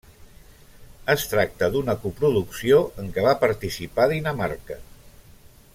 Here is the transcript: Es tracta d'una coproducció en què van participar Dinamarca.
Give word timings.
Es 1.13 1.25
tracta 1.33 1.69
d'una 1.75 1.95
coproducció 2.05 2.81
en 3.03 3.13
què 3.19 3.27
van 3.27 3.39
participar 3.45 4.09
Dinamarca. 4.15 4.81